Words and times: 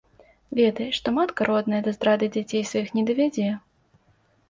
Ведай, 0.59 0.89
што 0.99 1.13
матка 1.19 1.47
родная 1.51 1.81
да 1.89 1.95
здрады 1.99 2.33
дзяцей 2.39 2.67
сваіх 2.73 2.93
не 2.99 3.09
давядзе. 3.11 3.51